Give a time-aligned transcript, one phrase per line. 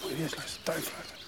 [0.00, 1.20] Moet je eerst luisteren, tuinfluiten.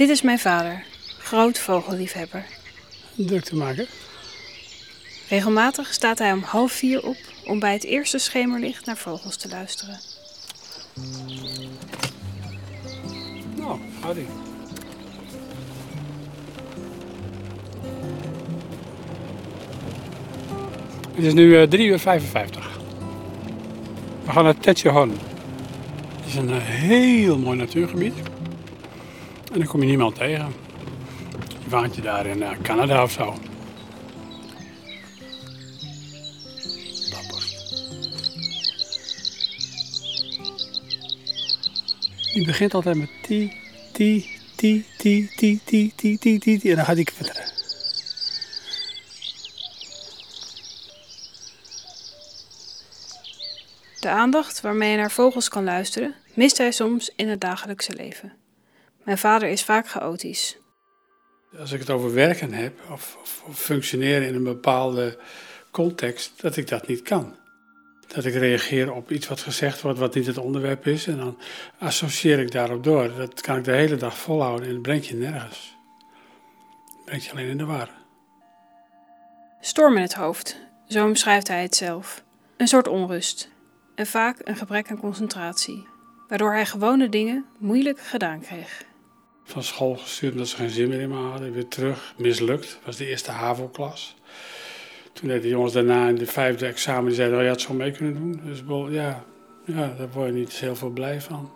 [0.00, 0.84] Dit is mijn vader,
[1.18, 2.46] groot vogelliefhebber.
[3.14, 3.86] Druk te maken.
[5.28, 9.48] Regelmatig staat hij om half vier op om bij het eerste schemerlicht naar vogels te
[9.48, 10.00] luisteren.
[14.00, 14.24] Houdy.
[21.14, 22.80] Het is nu eh, 3 uur 55.
[24.24, 25.10] We gaan naar Tetjehorn.
[25.10, 28.14] Het is een eh, heel mooi natuurgebied.
[29.52, 30.52] En dan kom je niemand tegen.
[31.64, 33.34] Je waant je daar in eh, Canada of zo.
[42.32, 43.52] Die begint altijd met ti,
[43.92, 46.70] ti, ti, ti, ti, ti, ti, ti, ti, ti.
[46.70, 47.58] En dan gaat hij kwitteren.
[54.00, 58.32] De aandacht waarmee hij naar vogels kan luisteren, mist hij soms in het dagelijkse leven.
[59.04, 60.58] Mijn vader is vaak chaotisch.
[61.58, 63.18] Als ik het over werken heb of
[63.52, 65.18] functioneren in een bepaalde
[65.70, 67.39] context, dat ik dat niet kan.
[68.14, 71.38] Dat ik reageer op iets wat gezegd wordt wat niet het onderwerp is en dan
[71.78, 73.14] associeer ik daarop door.
[73.14, 75.76] Dat kan ik de hele dag volhouden en dat brengt je nergens.
[76.86, 77.90] Dat brengt je alleen in de war.
[79.60, 80.56] Storm in het hoofd,
[80.88, 82.24] zo omschrijft hij het zelf.
[82.56, 83.50] Een soort onrust
[83.94, 85.86] en vaak een gebrek aan concentratie,
[86.28, 88.84] waardoor hij gewone dingen moeilijk gedaan kreeg.
[89.44, 91.52] Van school gestuurd omdat ze geen zin meer in me hadden.
[91.52, 92.78] Weer terug, mislukt.
[92.84, 94.16] was de eerste HAVO-klas.
[95.20, 97.90] Toen de jongens daarna in de vijfde examen, die zeiden, oh, je had zo mee
[97.90, 98.40] kunnen doen.
[98.44, 99.24] Dus ja,
[99.64, 101.50] ja, daar word je niet heel veel blij van.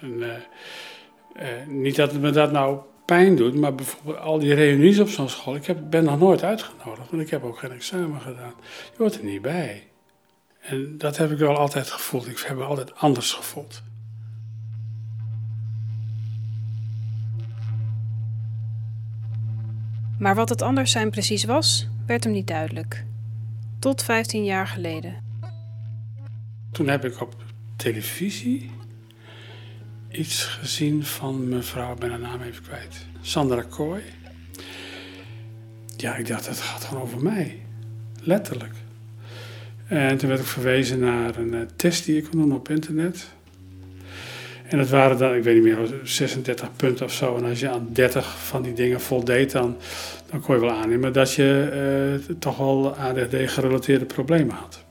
[0.00, 4.54] En, eh, eh, niet dat het me dat nou pijn doet, maar bijvoorbeeld al die
[4.54, 5.54] reunies op zo'n school.
[5.54, 8.54] Ik heb, ben nog nooit uitgenodigd, want ik heb ook geen examen gedaan.
[8.90, 9.86] Je hoort er niet bij.
[10.60, 12.28] En dat heb ik wel altijd gevoeld.
[12.28, 13.82] Ik heb me altijd anders gevoeld.
[20.18, 23.04] Maar wat het anders zijn precies was, werd hem niet duidelijk.
[23.78, 25.14] Tot 15 jaar geleden.
[26.70, 27.34] Toen heb ik op
[27.76, 28.70] televisie
[30.10, 34.02] iets gezien van mevrouw, ik ben naam even kwijt, Sandra Kooi.
[35.96, 37.60] Ja, ik dacht, dat gaat gewoon over mij.
[38.20, 38.74] Letterlijk.
[39.86, 43.28] En toen werd ik verwezen naar een eh, test die ik kon doen op internet.
[44.68, 47.36] En dat waren dan, ik weet niet meer, 36 punten of zo.
[47.36, 49.76] En als je aan 30 van die dingen voldeed, dan,
[50.30, 51.68] dan kon je wel aannemen dat je
[52.28, 54.84] eh, toch wel ADHD-gerelateerde problemen had.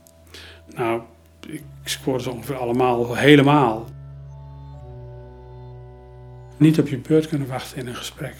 [0.74, 1.00] Nou,
[1.48, 3.88] ik scoorde ze ongeveer allemaal helemaal.
[6.56, 8.34] Niet op je beurt kunnen wachten in een gesprek.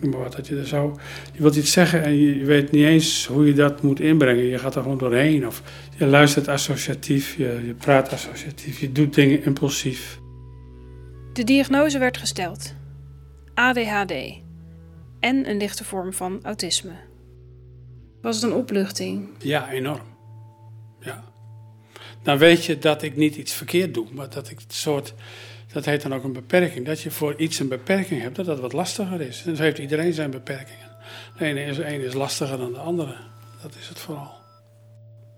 [0.00, 0.98] Maar wat, dat je er zo...
[1.32, 4.44] Je wilt iets zeggen en je weet niet eens hoe je dat moet inbrengen.
[4.44, 5.46] Je gaat er gewoon doorheen.
[5.46, 5.62] Of
[5.96, 10.22] je luistert associatief, je, je praat associatief, je doet dingen impulsief.
[11.34, 12.74] De diagnose werd gesteld:
[13.54, 14.12] ADHD
[15.20, 16.92] en een lichte vorm van autisme.
[18.22, 19.28] Was het een opluchting?
[19.38, 20.06] Ja, enorm.
[21.00, 21.24] Ja.
[22.22, 25.14] Dan weet je dat ik niet iets verkeerd doe, maar dat ik het soort,
[25.72, 26.86] dat heet dan ook een beperking.
[26.86, 29.44] Dat je voor iets een beperking hebt, dat dat wat lastiger is.
[29.46, 30.96] En zo heeft iedereen zijn beperkingen.
[31.38, 33.16] De ene is, de ene is lastiger dan de andere.
[33.62, 34.32] Dat is het vooral.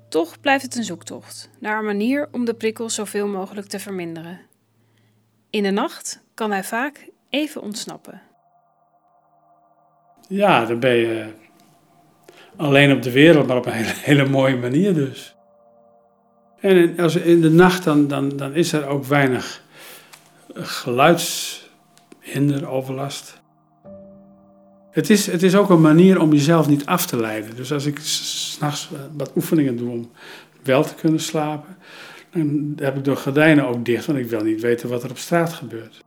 [0.09, 4.46] Toch blijft het een zoektocht naar een manier om de prikkels zoveel mogelijk te verminderen.
[5.51, 8.23] In de nacht kan hij vaak even ontsnappen.
[10.29, 11.27] Ja, dan ben je
[12.57, 13.73] alleen op de wereld, maar op een
[14.11, 15.35] hele, mooie manier dus.
[16.61, 19.65] En als in de nacht, dan, dan, dan is er ook weinig
[20.55, 23.41] geluidshinder, overlast.
[24.91, 27.57] Het is, het is ook een manier om jezelf niet af te leiden.
[27.57, 30.11] Dus als ik s'nachts wat oefeningen doe om
[30.63, 31.77] wel te kunnen slapen,
[32.37, 35.19] dan heb ik de gordijnen ook dicht, want ik wil niet weten wat er op
[35.19, 36.05] straat gebeurt.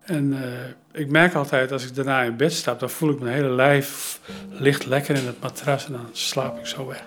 [0.00, 3.34] En eh, ik merk altijd als ik daarna in bed stap, dan voel ik mijn
[3.34, 4.20] hele lijf
[4.50, 7.04] ligt lekker in het matras en dan slaap ik zo weg.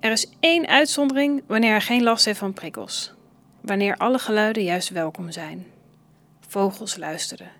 [0.00, 3.14] Er is één uitzondering wanneer hij geen last heeft van prikkels.
[3.60, 5.66] Wanneer alle geluiden juist welkom zijn.
[6.48, 7.50] Vogels luisteren.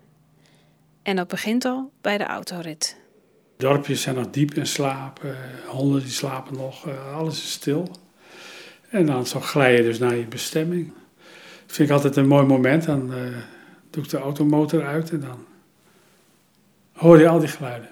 [1.03, 3.08] En dat begint al bij de autorit.
[3.59, 5.21] Dorpjes zijn nog diep in slaap,
[5.67, 7.91] honden die slapen nog, eh, alles is stil.
[8.91, 10.93] En dan zo glij je dus naar je bestemming.
[11.67, 12.85] Dat vind ik altijd een mooi moment.
[12.85, 13.19] Dan eh,
[13.91, 15.47] doe ik de automotor uit en dan
[16.93, 17.91] hoor je al die geluiden.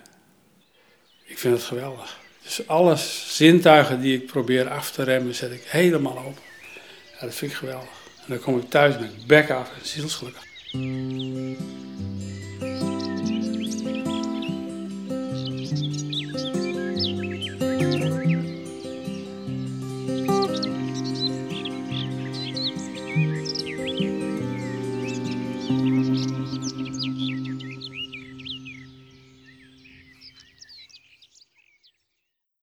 [1.25, 2.19] Ik vind het geweldig.
[2.43, 2.97] Dus alle
[3.27, 6.43] zintuigen die ik probeer af te remmen, zet ik helemaal open.
[7.13, 8.05] Ja, dat vind ik geweldig.
[8.17, 10.45] En dan kom ik thuis met bek af en zielsgelukkig.